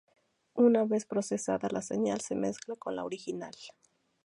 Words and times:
Una 0.55 0.83
vez 0.83 1.05
procesada 1.05 1.69
la 1.71 1.83
señal 1.83 2.21
se 2.21 2.33
mezcla 2.33 2.75
con 2.75 2.95
la 2.95 3.03
original. 3.05 3.53